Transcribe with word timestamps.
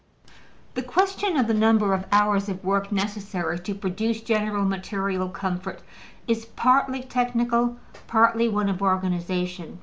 The 0.73 0.81
question 0.81 1.37
of 1.37 1.45
the 1.45 1.53
number 1.53 1.93
of 1.93 2.07
hours 2.11 2.49
of 2.49 2.65
work 2.65 2.91
necessary 2.91 3.59
to 3.59 3.75
produce 3.75 4.19
general 4.21 4.65
material 4.65 5.29
comfort 5.29 5.83
is 6.27 6.45
partly 6.45 7.03
technical, 7.03 7.77
partly 8.07 8.49
one 8.49 8.67
of 8.67 8.81
organization. 8.81 9.79